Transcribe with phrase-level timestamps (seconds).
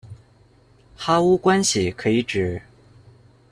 [0.95, 2.59] 哈乌关系可以指：